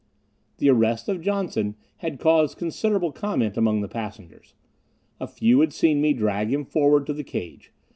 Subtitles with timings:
[0.57, 4.55] The arrest of Johnson had caused considerable comment among the passengers.
[5.19, 7.71] A few had seen me drag him forward to the cage.